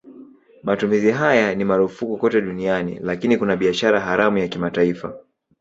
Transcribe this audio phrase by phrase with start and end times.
[0.63, 5.17] Matumizi haya ni marufuku kote duniani lakini kuna biashara haramu ya kimataifa.